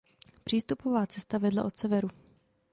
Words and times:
Přístupová 0.43 1.05
cesta 1.07 1.37
vedla 1.37 1.63
od 1.63 1.77
severu. 1.77 2.09